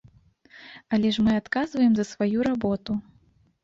[0.97, 2.91] Але ж мы адказваем за сваю работу.